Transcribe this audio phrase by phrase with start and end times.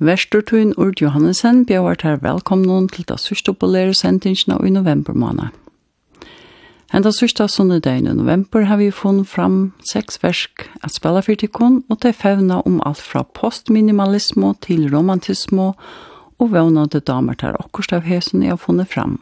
[0.00, 5.52] Vestertun Urt Johannesen bjør her velkommen til det sørste populære sendingene i november måned.
[6.88, 11.82] Henda sørste søndagen i november har vi funnet fram seks versk at spille for tikkun,
[11.90, 15.74] og til fevna om alt fra postminimalisme til romantisme,
[16.40, 19.18] og vevnade damer til akkurat av hesen jeg har funnet fram.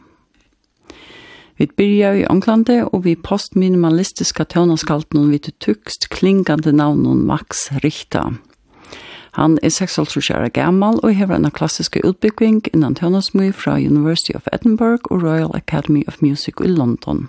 [1.59, 8.39] Vi byrja i Anglande, og vi postminimalistiska tøvnaskalten vidt tukst klingande navn Max Richter.
[9.37, 14.47] Han er 56 år gammal og hever en klassisk utbygging innan tønnesmøy fra University of
[14.53, 17.27] Edinburgh og Royal Academy of Music i London.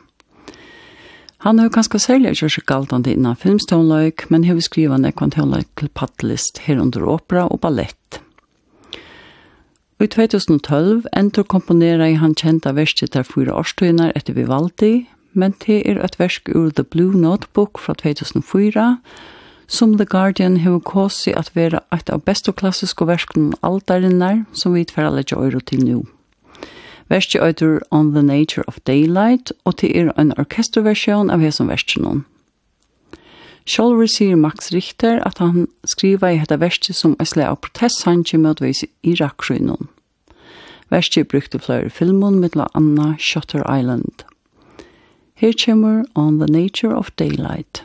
[1.40, 5.88] Han har kanskje særlig gjort seg galtande innan filmstånløyk, men har skrivet nekvann tånløyk til
[5.96, 8.20] pattelist her under opera og ballett.
[10.00, 15.82] I 2012 endur komponera i han kjenta verset der fyra årstøyner etter Vivaldi, men det
[15.88, 18.86] er et versk ur The Blue Notebook fra 2004,
[19.70, 24.82] som The Guardian hefur kåsi at vera eit av bestu klassisko verskene aldarinnar som vi
[24.84, 26.00] tverra leggja øyru til nu.
[27.10, 32.24] Verski øyder On the Nature of Daylight og til er en orkesterversjon av hesson verskjennom.
[33.66, 38.38] Sjolver sier Max Richter at han skriva i hetta verski som er sleg av protestsanji
[38.38, 39.86] møtveis Irak-skynon.
[40.90, 44.24] Verski brukte flere filmon, mittla Anna Shutter Island.
[45.34, 47.84] Her kommer On the Nature of Daylight.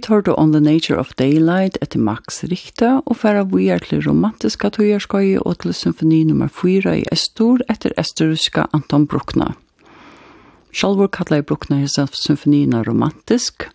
[0.00, 4.00] Vi tar On the Nature of Daylight etter Max Richter og færa vi er til
[4.00, 9.52] romantiska tøyerskøye og til symfoni nummer 4 i Estor etter estoruska Anton Bruckner.
[10.72, 13.66] Sjálfur kallar i Bruckner hessa symfonina romantisk,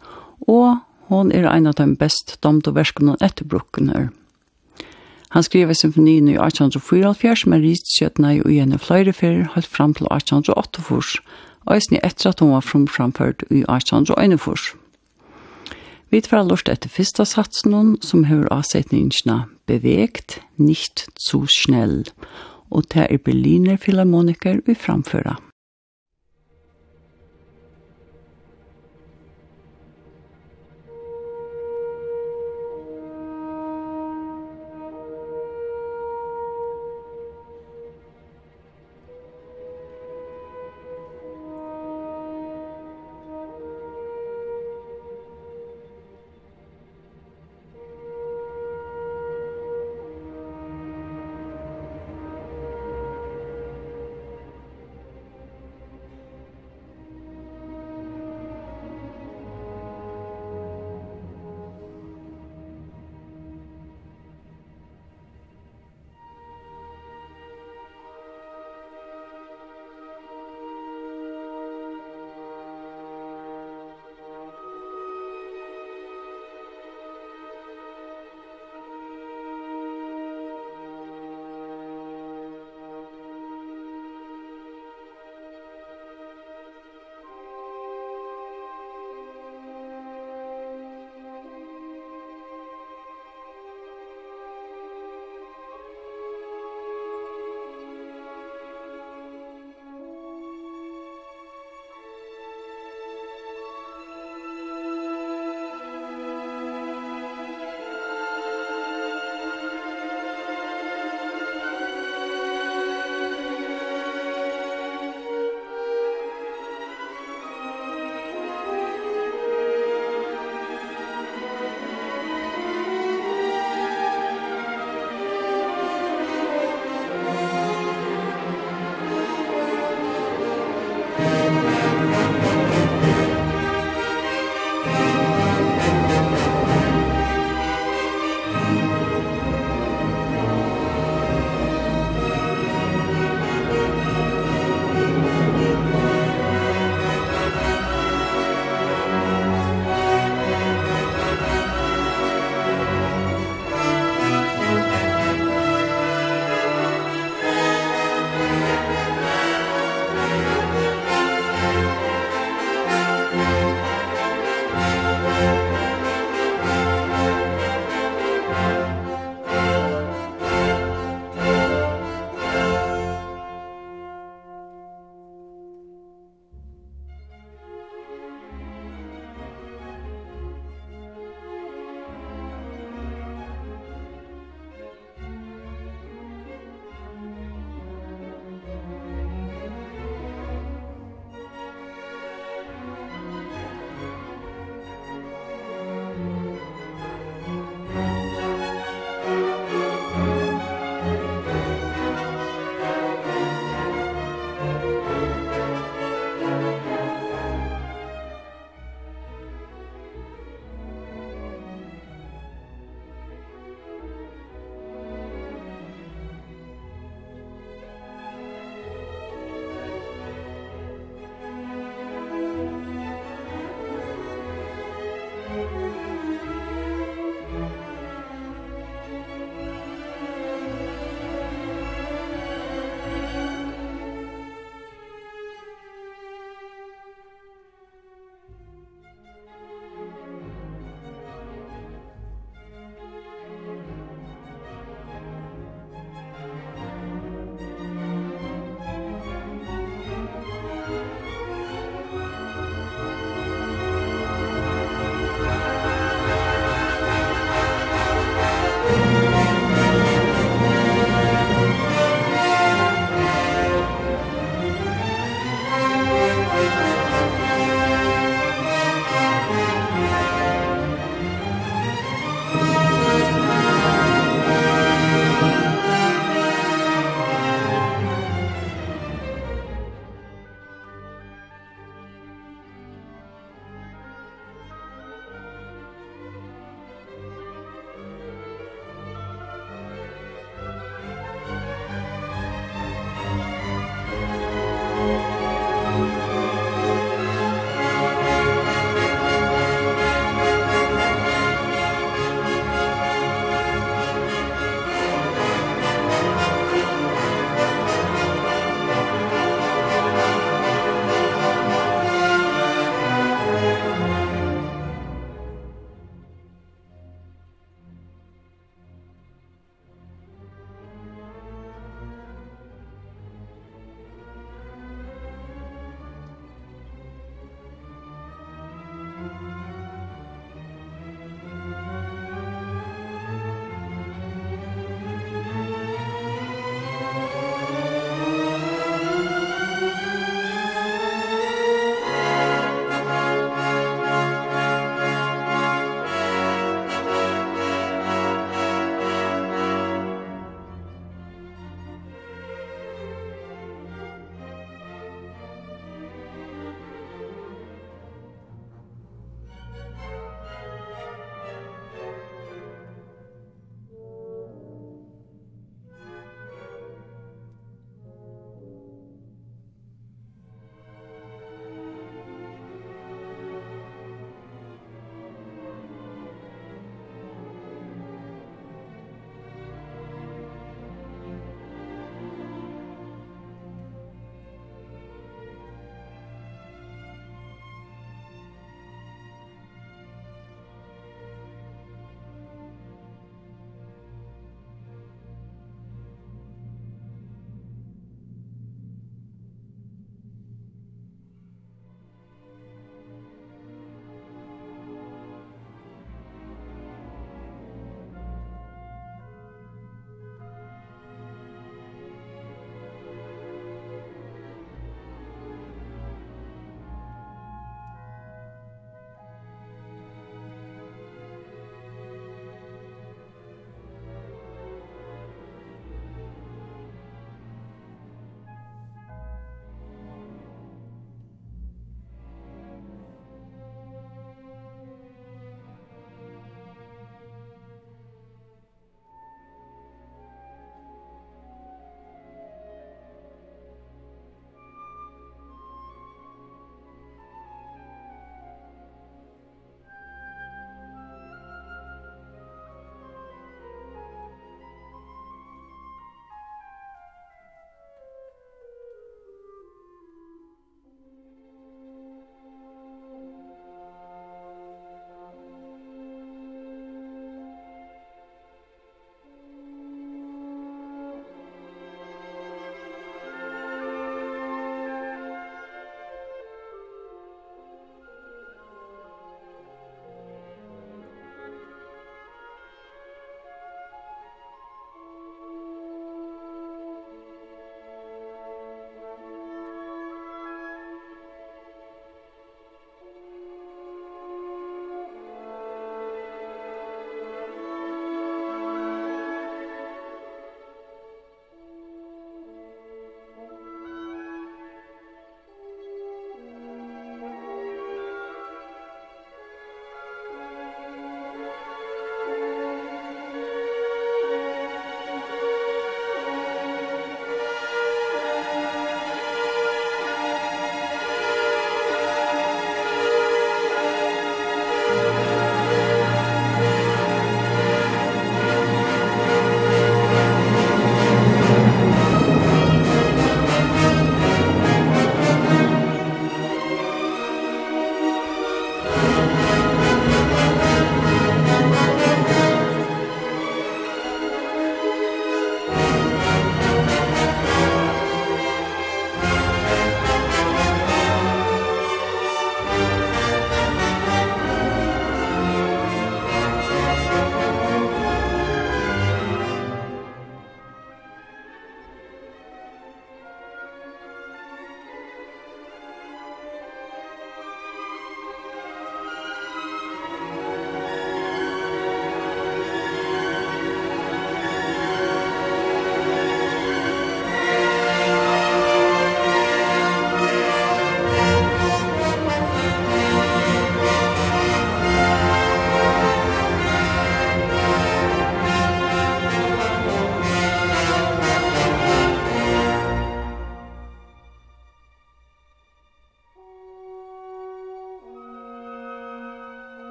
[0.47, 0.79] og
[1.11, 4.09] hon er ein av de best domte verskene etter Bruckner.
[5.29, 11.21] Han skrev symfonien i 1844, men ristskjøtene i ugjennom flere ferier holdt fram til 1848,
[11.67, 14.73] og eisne etter at hun var framført i 1841.
[16.13, 22.03] Vi tar lort etter første satsen som hører avsetningene bevegt, nicht zu schnell,
[22.69, 25.39] og det er Berliner Philharmoniker vi framfører.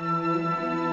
[0.00, 0.87] Musik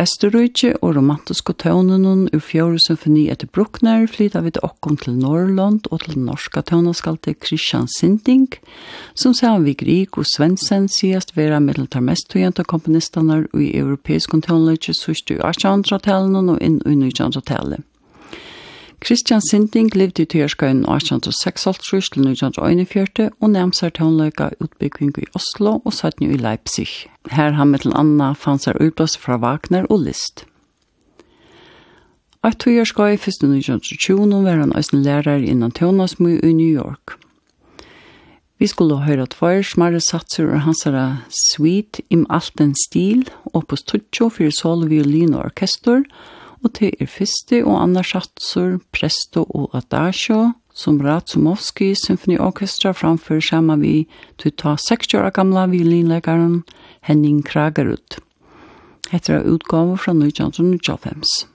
[0.00, 5.90] Østerrøyke og romantiske tøvnen ur fjore symfoni etter Bruckner flytta vi til okkom til Norrland
[5.92, 8.48] og til norska tøvnaskalte Christian Sinding,
[9.12, 14.96] som sammen vi Grieg og Svensen sigast vera middeltar mest tøyenta komponistene i europeisk tøvnløyke
[14.96, 17.84] sørste i 1800-talen og inn i 1900-tallet.
[19.00, 25.94] Christian Sinding levde i Tyrskøyen 1866 til 1941 og nærmser tånløyga utbygging i Oslo og
[25.96, 27.08] satt i Leipzig.
[27.32, 30.44] Her har mittel Anna fanns her utblås fra Wagner og List.
[32.44, 37.16] At Tyrskøy først i 1920 var han også lærer innan tånasmøy i New York.
[38.58, 43.80] Vi skulle høre tvær smarre satser og hans herre Sweet im Alten Stil, opus
[44.12, 49.44] 20 for solo violin og orkester, og og til er fyrste og andre satser, presto
[49.48, 53.94] og adagio, som Ratsumovski Symfoniorkestra framfører sammen vi
[54.38, 56.62] til ta 60 år gamla violinleggeren
[57.02, 58.20] Henning Kragerud.
[59.10, 61.49] Hette er utgave fra 1995.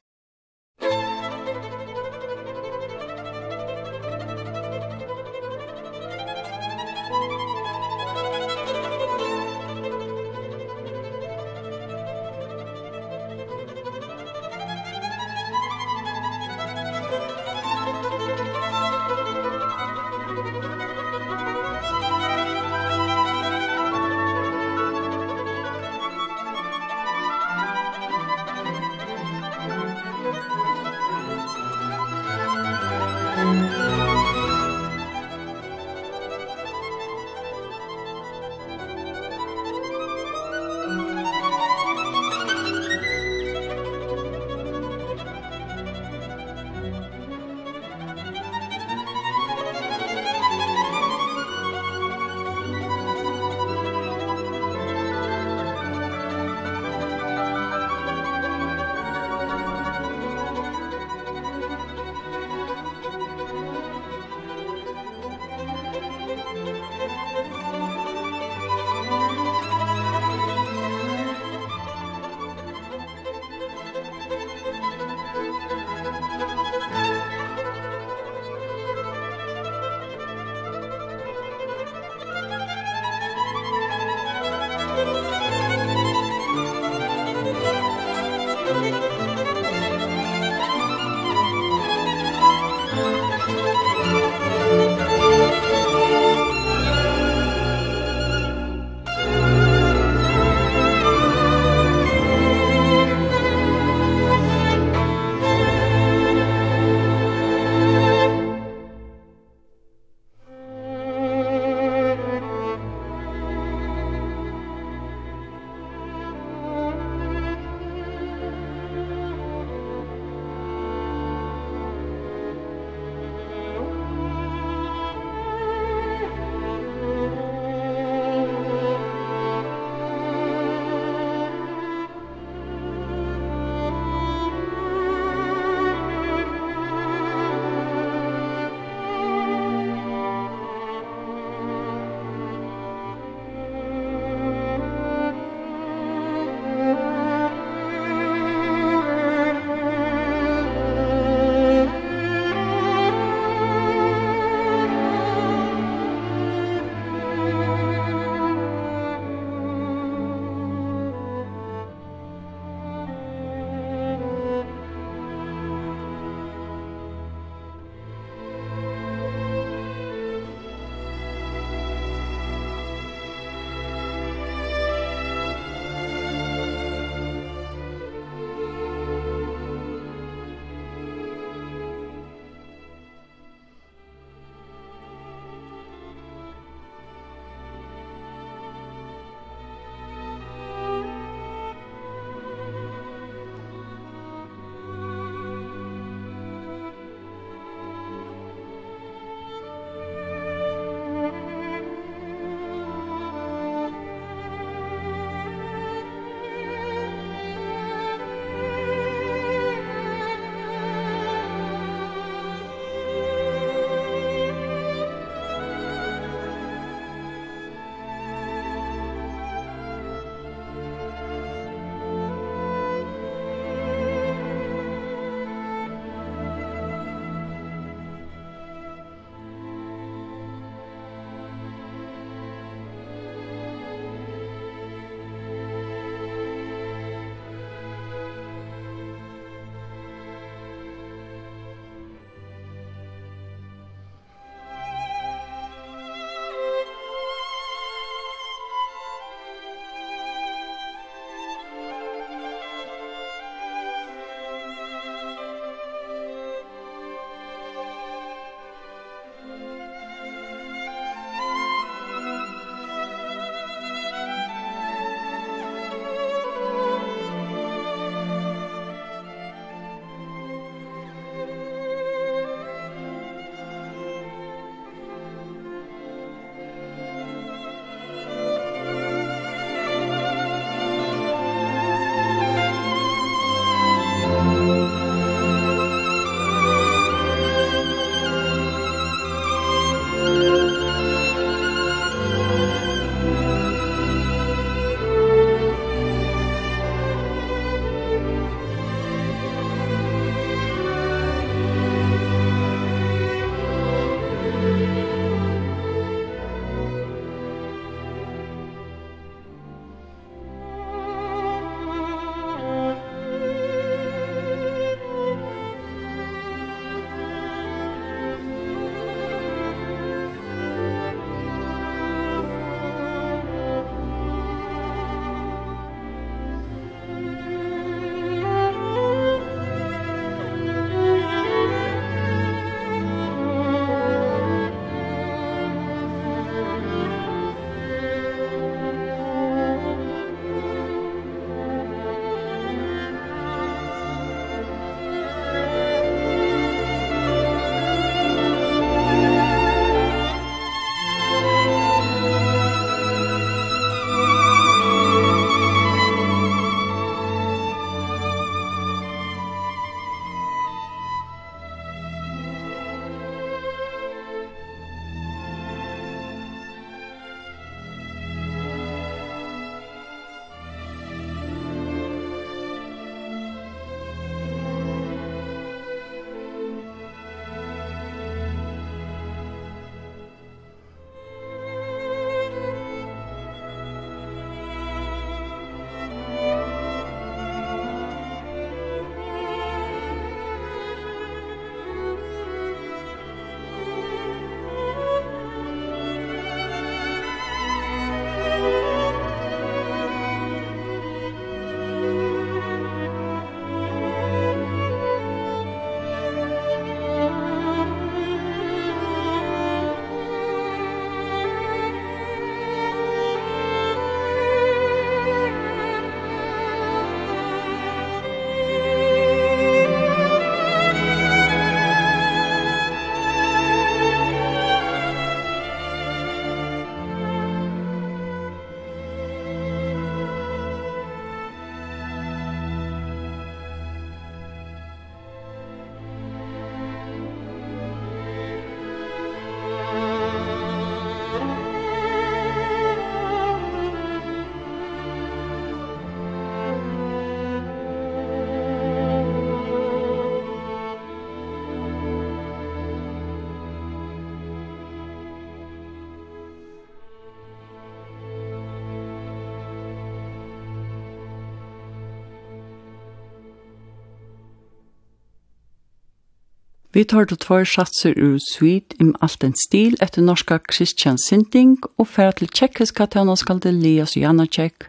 [466.95, 472.07] Vi tar til tvær satser ur Sweet im Alten Stil etter norska Christian Sinding og
[472.07, 474.85] fer til tjekkiska tjannaskalde Leas Janacek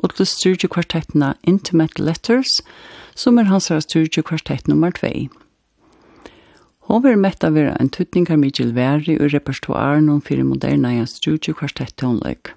[0.00, 2.62] og til studiekvartettene Intimate Letters,
[3.12, 5.28] som er hans studiekvartett nummer 2.
[6.88, 12.54] Hon vil metta vera en tutningar Mikkel Væri og repertoaren om fyrir moderna studiekvartett tonløk.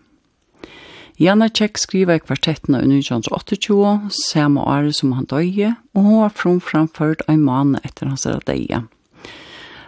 [1.22, 6.34] Janna Tjekk skriva i kvartetten i 1928, samme året som han døye, og hun var
[6.34, 8.82] frum framført en måned etter hans døye.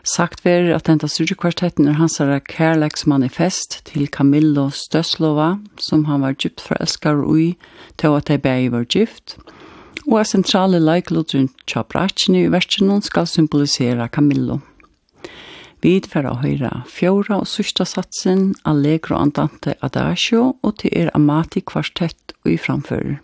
[0.06, 6.62] Sagt ver at denne studiekvartetten er hans kærleksmanifest til Camillo Støslova, som han var gypt
[6.62, 7.56] forelskar ui
[7.98, 9.40] til at de begge var gypt,
[10.06, 14.60] og er sentrale leiklodren Tjabrachni i versen skal symbolisera Camillo.
[15.86, 21.62] Vi fer å høre fjora og sørste satsen Allegro Andante Adagio og til er Amati
[21.62, 23.20] kvartett og i framfører.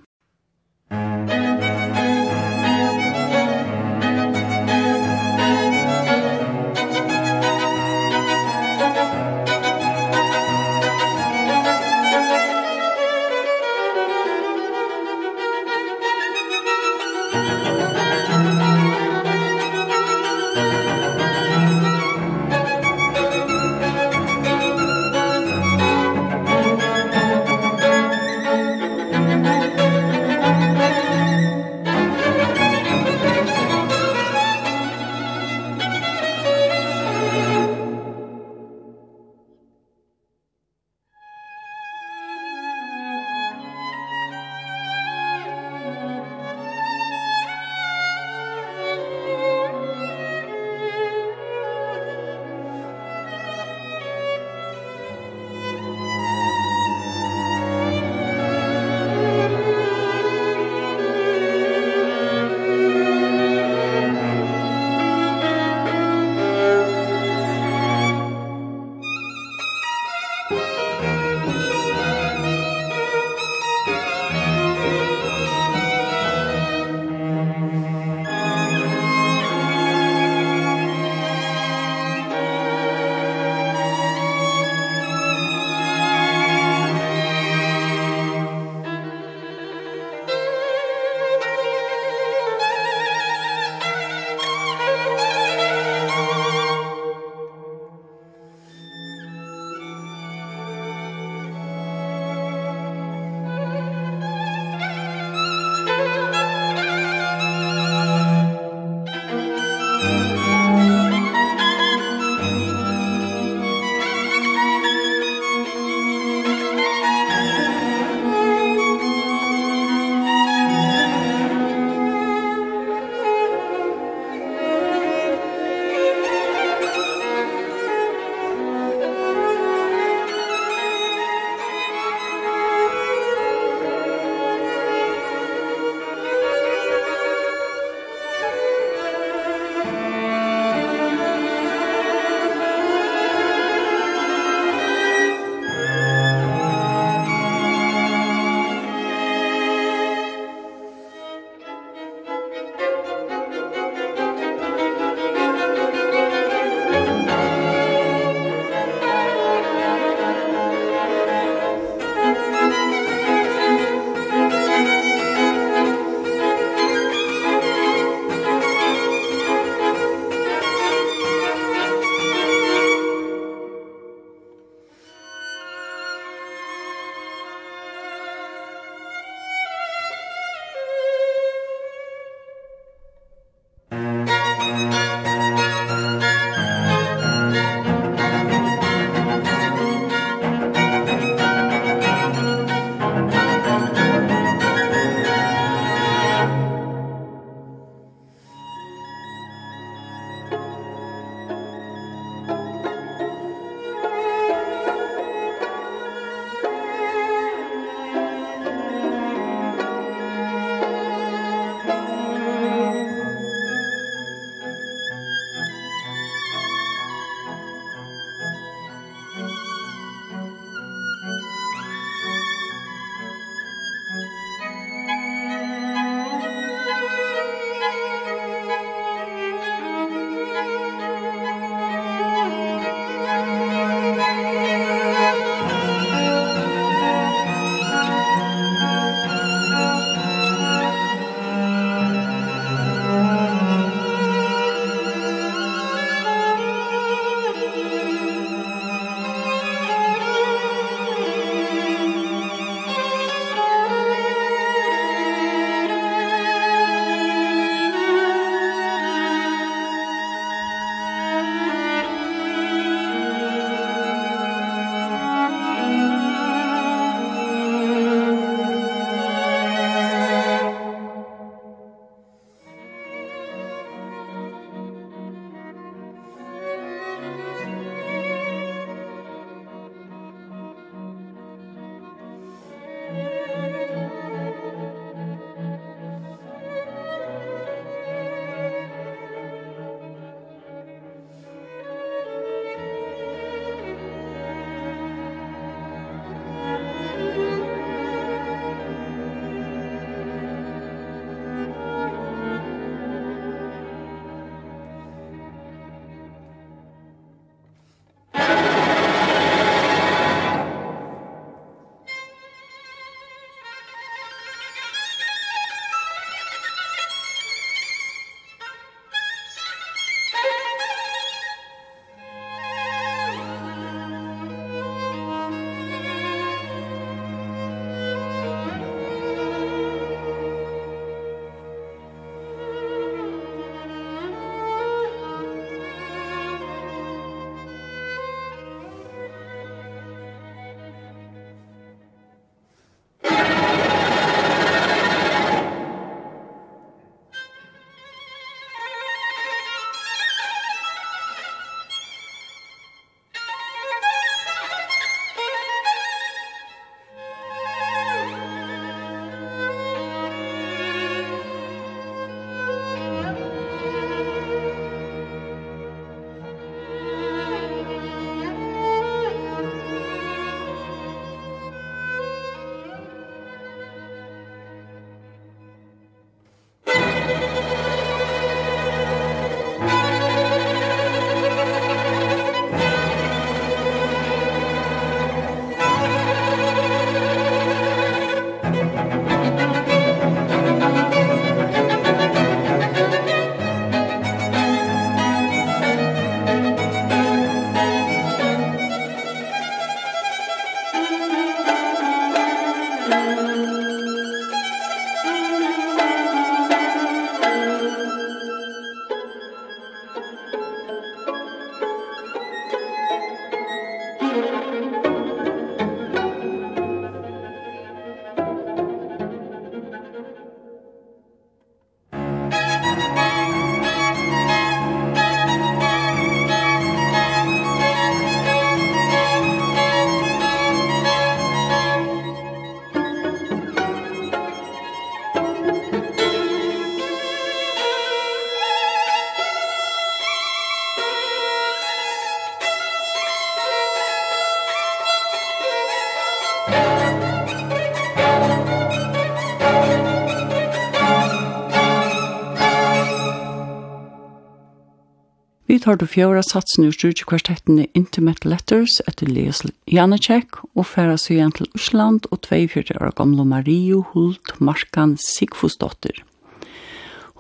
[455.82, 461.40] tid har du fjøra satsen ur studiekvartettene Intimate Letters etter Les Janacek og færa seg
[461.40, 466.22] igjen til Osland og 42 år gamle Mario Hult Markan Sigfusdottir.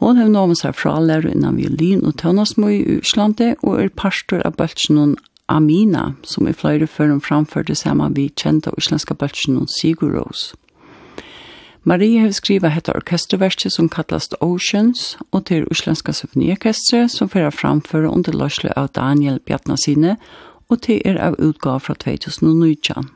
[0.02, 4.58] Hon har nåmen seg fralærer innan violin og tønnesmøy i Oslandet og er pastor av
[4.58, 5.20] bøltsjonen
[5.52, 10.56] Amina, som i flere føren framførte sammen vi kjente av islandska bøltsjonen Sigur Rose.
[11.84, 18.10] Marie har skriva hetta orkesterverkje som kallast Oceans, og til Uslenska Symfoniorkestre som fyrir framføre
[18.10, 20.18] under løsle av Daniel Bjarnasine,
[20.70, 23.10] og til er av utgav fra 2019.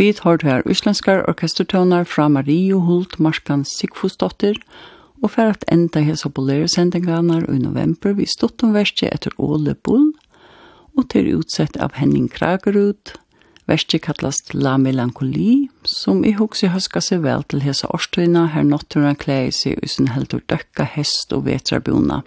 [0.00, 4.56] Vi tar her uslenskar orkestertøvnar fra Mario Hult Marskan Sigfusdottir,
[5.20, 10.06] og for at enda hesa boleresendengarnar i november vi stottum verste etter Åle Bull,
[10.96, 13.12] og til utsett av Henning Kragerud,
[13.68, 19.12] verste kallast La Melankoli, som i hoksi høska seg vel til hesa årstøyna her notturna
[19.12, 22.22] klæg seg usen heldur døkka hest og vetrabjona.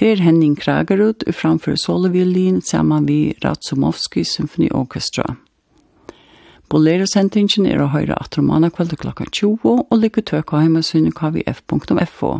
[0.00, 5.28] Til Henning Kragerud framfor Soleviolin saman vi Ratsumovski Symfoniorkestra.
[5.28, 5.47] Orkestra.
[6.68, 12.32] Bolero-sendingen er å høre at romana kveld klokka 20 og lykke tøk av hjemmesyn kvf.fo.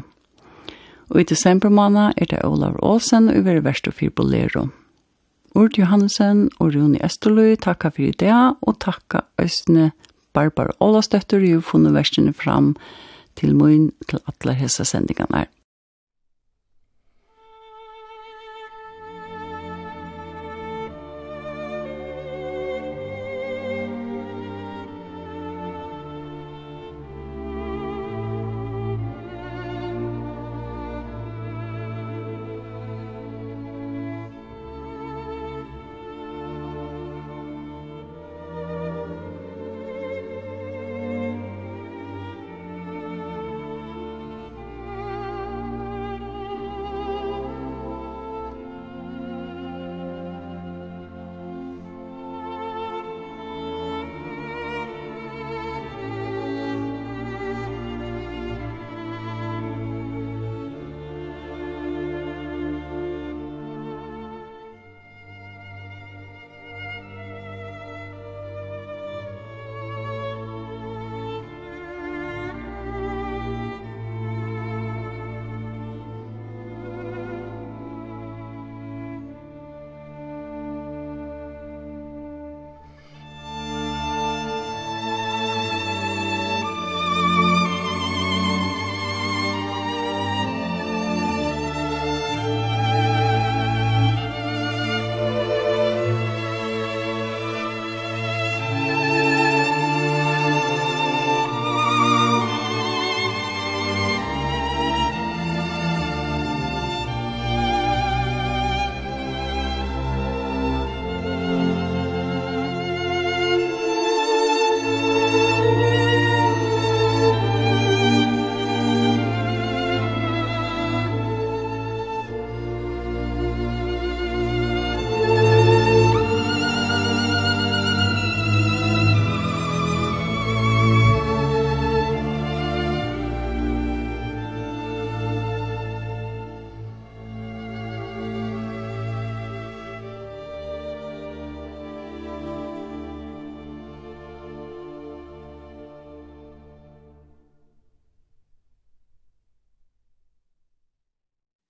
[1.08, 4.66] Og i desember måned er det Olav Åsen og vi er verst og fyr Bolero.
[5.56, 9.92] Urt Johansen og Rune Østerløy takka for idea det, og takka Østene
[10.36, 12.74] Barbara Ålastøtter jo funnet versene fram
[13.38, 15.48] til mun til atler hese sendingene her.